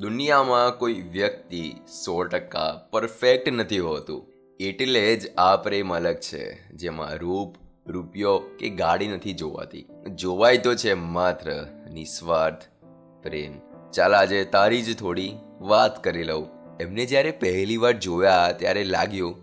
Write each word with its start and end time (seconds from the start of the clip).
દુનિયામાં 0.00 0.78
કોઈ 0.78 0.92
વ્યક્તિ 0.92 1.76
સો 2.04 2.24
ટકા 2.24 2.80
પરફેક્ટ 2.90 3.48
નથી 3.48 3.78
હોતું. 3.78 4.26
એટલે 4.60 5.16
જ 5.16 5.34
આ 5.38 5.56
પ્રેમ 5.56 5.94
અલગ 5.94 6.14
છે, 6.14 6.72
જેમાં 6.72 7.16
રૂપ, 7.16 7.54
રૂપિયો 7.86 8.38
કે 8.38 8.68
ગાડી 8.68 9.08
નથી 9.08 9.32
જોવાતી. 9.32 9.86
જોવાય 10.14 10.58
તો 10.58 10.74
છે 10.74 10.94
માત્ર 10.94 11.66
નિસ્વાર્થ 11.92 12.62
પ્રેમ. 13.22 13.52
ચાલ 13.90 14.14
આજે 14.14 14.44
તારી 14.44 14.82
જ 14.82 14.98
થોડી 14.98 15.34
વાત 15.60 16.04
કરી 16.04 16.22
લઉં. 16.22 16.48
એમને 16.80 17.06
જ્યારે 17.06 17.30
પહેલી 17.30 17.76
વાર 17.76 17.92
જોયા 17.92 18.52
ત્યારે 18.58 18.84
લાગ્યું, 18.84 19.36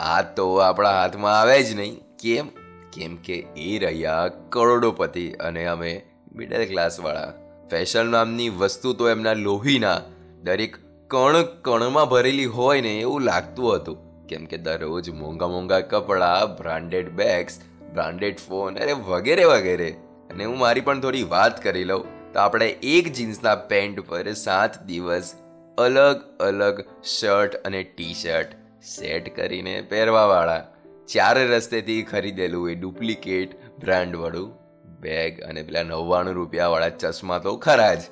આ 0.00 0.22
તો 0.22 0.56
આપણા 0.56 0.90
હાથમાં 0.90 1.40
આવે 1.40 1.62
જ 1.62 1.76
નહીં. 1.76 2.00
કેમ? 2.22 2.48
કેમ 2.92 3.16
કે 3.16 3.46
એ 3.56 3.78
રહ્યા 3.78 4.30
કરોડોપતિ 4.48 5.30
અને 5.30 5.66
અમે 5.66 6.02
મિડલ 6.34 6.66
ક્લાસવાળા 6.66 7.32
ફેશન 7.70 8.10
નામની 8.10 8.48
વસ્તુ 8.48 8.92
તો 8.92 9.08
એમના 9.08 9.32
લોહીના, 9.32 10.00
દરેક 10.42 10.76
કણ 11.08 11.42
કણમાં 11.42 12.08
ભરેલી 12.08 12.44
હોય 12.44 12.80
ને 12.80 13.00
એવું 13.00 13.20
લાગતું 13.20 13.74
હતું. 13.74 14.26
કેમ 14.26 14.44
કે 14.44 14.56
દરરોજ 14.56 15.10
મોંઘા 15.10 15.46
મોંઘા 15.46 15.80
કપડાં, 15.80 16.56
બ્રાન્ડેડ 16.56 17.08
બેગ્સ, 17.08 17.60
બ્રાન્ડેડ 17.92 18.36
ફોન, 18.38 18.78
અરે 18.78 18.92
વગેરે 18.92 19.44
વગેરે. 19.44 19.90
અને 20.30 20.44
હું 20.44 20.58
મારી 20.58 20.80
પણ 20.80 21.00
થોડી 21.00 21.22
વાત 21.22 21.62
કરી 21.62 21.84
લઉં. 21.84 22.32
તો 22.32 22.40
આપણે 22.40 22.68
એક 22.68 23.12
જીન્સના 23.12 23.54
પેન્ટ 23.54 24.00
પર 24.00 24.32
સાત 24.32 24.82
દિવસ 24.82 25.34
અલગ 25.78 26.20
અલગ 26.40 26.84
શર્ટ 27.04 27.54
અને 27.54 27.82
ટી 27.82 28.14
શર્ટ 28.14 28.52
સેટ 28.82 29.36
કરીને 29.36 29.82
પહેરવાવાળા. 29.82 30.66
ચાર 31.08 31.38
રસ્તેથી 31.38 32.02
ખરીદેલું 32.02 32.70
એ 32.70 32.74
ડુપ્લિકેટ 32.74 33.54
બ્રાન્ડવાળું 33.80 34.67
બેગ 35.00 35.40
અને 35.40 35.62
પેલા 35.62 35.82
નવ્વાણું 35.82 36.34
રૂપિયાવાળા 36.34 36.88
ચશ્મા 36.88 37.38
તો 37.38 37.56
ખરા 37.56 37.94
જ. 37.94 38.02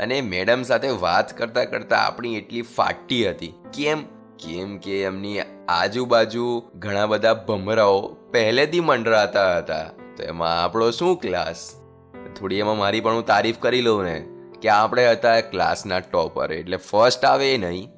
અને 0.00 0.20
મેડમ 0.20 0.62
સાથે 0.62 0.88
વાત 0.88 1.38
કરતા 1.38 1.64
કરતા 1.64 1.96
આપણી 1.96 2.36
એટલી 2.36 2.62
ફાટી 2.62 3.30
હતી. 3.30 3.54
કેમ? 3.74 4.04
કેમ 4.38 4.78
કે 4.78 5.02
એમની 5.02 5.40
આજુબાજુ 5.68 6.62
ઘણા 6.74 7.06
બધા 7.06 7.34
ભમરાઓ 7.34 8.16
પહેલેથી 8.30 8.80
મંડરાતા 8.80 9.58
હતા. 9.58 9.84
તો 10.16 10.22
એમાં 10.22 10.64
આપણો 10.64 10.90
શું 10.90 11.16
ક્લાસ 11.16 11.72
થોડી 12.40 12.56
એમાં 12.56 12.78
મારી 12.78 13.00
પણ 13.00 13.14
હું 13.14 13.26
તારીફ 13.26 13.58
કરી 13.58 13.80
લઉં 13.80 14.04
ને, 14.04 14.26
કે 14.62 14.68
આપણે 14.68 15.10
હતા 15.10 15.40
ક્લાસના 15.40 15.98
ટોપર 15.98 16.52
એટલે 16.52 16.76
ફર્સ્ટ 16.76 17.24
આવે 17.24 17.56
નહીં 17.56 17.88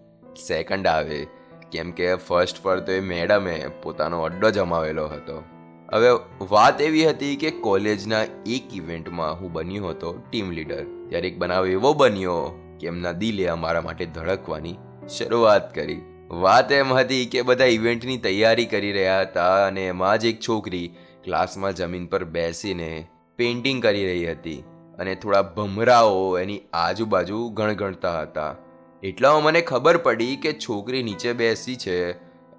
સેકન્ડ 0.46 0.86
આવે. 0.86 1.26
કેમ 1.72 1.90
કે 1.90 2.14
ફર્સ્ટ 2.14 2.62
પર 2.62 2.80
તો 2.80 2.92
એ 2.92 3.00
મેડમે 3.00 3.66
પોતાનો 3.82 4.22
અડ્ડો 4.22 4.50
જમાવેલો 4.50 5.06
હતો. 5.06 5.44
હવે 5.92 6.08
વાત 6.50 6.80
એવી 6.80 7.06
હતી 7.08 7.36
કે 7.36 7.50
કોલેજના 7.50 8.24
એક 8.46 8.74
ઇવેન્ટમાં 8.74 9.38
હું 9.40 9.52
બન્યો 9.52 9.88
હતો 9.88 10.10
ટીમ 10.30 10.50
લીડર. 10.50 10.82
ત્યારે 11.08 11.28
એક 11.28 11.38
બનાવ 11.38 11.66
એવો 11.66 11.92
બન્યો 11.92 12.34
કે 12.80 12.86
એમના 12.86 13.12
દિલે 13.12 13.46
અમારા 13.46 13.80
માટે 13.80 14.06
ધડકવાની 14.06 14.74
શરૂઆત 15.08 15.74
કરી. 15.74 16.00
વાત 16.30 16.72
એમ 16.72 16.94
હતી 16.94 17.26
કે 17.26 17.42
બધા 17.42 17.64
ઇવેન્ટની 17.64 18.18
તૈયારી 18.18 18.66
કરી 18.66 18.92
રહ્યા 18.92 19.20
હતા 19.20 19.66
અને 19.66 19.86
એમાં 19.86 20.18
જ 20.18 20.24
એક 20.24 20.40
છોકરી 20.48 20.94
ક્લાસમાં 21.24 21.72
જમીન 21.72 22.06
પર 22.06 22.24
બેસીને 22.24 23.08
પેઇન્ટિંગ 23.36 23.82
કરી 23.82 24.06
રહી 24.06 24.26
હતી 24.26 24.60
અને 24.98 25.14
થોડા 25.14 25.42
ભમરાઓ 25.42 26.38
એની 26.38 26.62
આજુબાજુ 26.72 27.48
ગણગણતા 27.50 28.22
હતા. 28.22 28.54
એટલામાં 29.02 29.42
મને 29.42 29.60
ખબર 29.60 29.96
પડી 29.96 30.36
કે 30.36 30.52
છોકરી 30.52 31.02
નીચે 31.02 31.32
બેસી 31.32 31.76
છે 31.76 32.00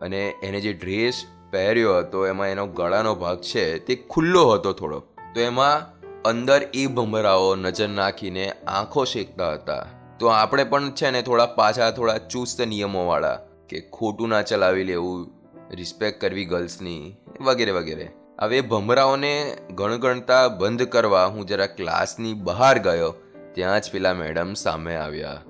અને 0.01 0.21
એને 0.43 0.61
જે 0.61 0.73
ડ્રેસ 0.73 1.25
પહેર્યો 1.51 1.97
હતો, 1.97 2.27
એમાં 2.27 2.47
એનો 2.47 2.65
ગળાનો 2.67 3.15
ભાગ 3.15 3.41
છે 3.41 3.79
તે 3.79 3.95
ખુલ્લો 3.95 4.49
હતો 4.49 4.73
થોડો. 4.73 4.99
તો 5.35 5.41
એમાં 5.41 5.99
અંદર 6.23 6.61
એ 6.73 6.85
ભમરાઓ 6.87 7.55
નજર 7.55 7.87
નાખીને 7.87 8.51
આંખો 8.67 9.05
શેકતા 9.05 9.53
હતા. 9.53 9.85
તો 10.19 10.27
આપણે 10.27 10.63
પણ 10.63 10.91
છે 10.91 11.11
ને 11.11 11.21
થોડા 11.21 11.45
પાછા 11.45 11.91
થોડા 11.91 12.17
ચુસ્ત 12.17 12.61
નિયમોવાળા 12.61 13.39
કે 13.69 13.81
ખોટું 13.81 14.29
ના 14.29 14.41
ચલાવી 14.41 14.83
લેવું 14.83 15.27
રિસ્પેક્ટ 15.71 16.21
કરવી 16.21 16.45
ગર્લ્સની 16.45 17.15
વગેરે 17.41 17.71
વગેરે. 17.71 18.11
હવે 18.41 18.61
ભમરાઓને 18.61 19.57
ગણગણતા 19.75 20.47
બંધ 20.47 20.83
કરવા 20.83 21.25
હું 21.25 21.45
જરા 21.45 21.67
ક્લાસની 21.67 22.33
બહાર 22.33 22.79
ગયો, 22.79 23.15
ત્યાં 23.53 23.81
જ 23.81 23.91
પેલા 23.91 24.13
મેડમ 24.13 24.53
સામે 24.53 24.95
આવ્યા. 24.95 25.41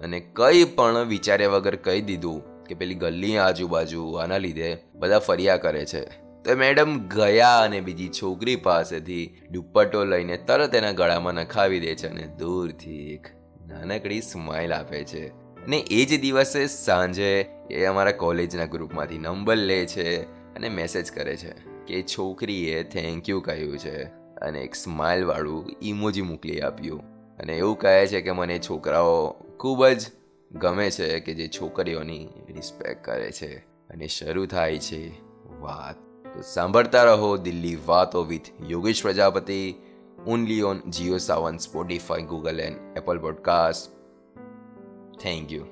અને 0.00 0.20
કંઈ 0.20 0.64
પણ 0.64 0.98
વિચાર્યા 0.98 1.48
વગર 1.48 1.76
કહી 1.76 2.00
દીધું. 2.00 2.51
કે 2.72 2.78
પેલી 2.78 2.94
ગલ્લી 2.94 3.36
આજુબાજુ 3.36 4.12
આના 4.12 4.38
લીધે 4.38 4.76
બધા 4.94 5.18
ફર્યા 5.18 5.56
કરે 5.56 5.86
છે. 5.86 6.04
તો 6.44 6.56
મેડમ 6.56 7.08
ગયા 7.08 7.60
અને 7.60 7.80
બીજી 7.80 8.08
છોકરી 8.08 8.56
પાસેથી 8.56 9.40
દુપટ્ટો 9.50 10.04
લઈને 10.04 10.36
તરત 10.36 10.74
એના 10.74 10.92
ગળામાં 10.92 11.34
નખાવી 11.34 11.80
દે 11.80 11.94
છે 11.94 12.08
અને 12.08 12.22
દૂરથી 12.22 13.12
એક 13.12 13.26
નાનકડી 13.66 14.20
સ્માઇલ 14.20 14.72
આપે 14.72 15.04
છે. 15.04 15.28
ને 15.68 15.76
એ 15.90 16.04
જ 16.04 16.20
દિવસે 16.20 16.66
સાંજે 16.66 17.46
એ 17.70 17.84
અમારા 17.84 18.12
કોલેજના 18.12 18.64
ગ્રુપમાંથી 18.64 19.18
નંબર 19.18 19.56
લે 19.56 19.86
છે 19.86 20.22
અને 20.54 20.68
મેસેજ 20.68 21.10
કરે 21.10 21.36
છે 21.36 21.52
કે 21.86 22.02
છોકરીએ 22.02 22.82
થેન્ક 22.82 23.28
યુ 23.28 23.40
કહ્યું 23.40 23.78
છે 23.78 24.04
અને 24.36 24.60
એક 24.60 24.74
સ્માઇલવાળું 24.74 25.70
ઇમોજી 25.82 26.22
મોકલી 26.22 26.60
આપ્યું. 26.60 27.00
અને 27.38 27.56
એવું 27.56 27.78
કહે 27.78 28.06
છે 28.06 28.20
કે 28.20 28.30
મને 28.30 28.58
છોકરાઓ 28.58 29.30
ખૂબ 29.60 29.86
જ 29.86 30.06
ગમે 30.52 30.90
છે 30.90 31.20
કે 31.20 31.34
જે 31.34 31.48
છોકરીઓની 31.48 32.28
રિસ્પેક્ટ 32.48 33.04
કરે 33.04 33.32
છે 33.32 33.58
અને 33.58 34.06
શરૂ 34.06 34.46
થાય 34.46 34.78
છે 34.78 35.20
વાત. 35.60 35.96
તો 36.34 36.40
સાંભળતા 36.40 37.02
રહો 37.02 37.36
દિલ્હી 37.36 37.78
વાતો 37.86 38.24
with 38.24 38.46
Yogesh 38.68 39.02
Prajapati 39.02 39.74
only 40.26 40.62
on 40.62 40.90
Jio 40.90 41.18
Saavn 41.18 41.56
Spotify 41.56 42.22
Google 42.22 42.60
and 42.60 42.96
Apple 42.96 43.18
podcast 43.18 43.90
thank 45.18 45.52
you 45.52 45.64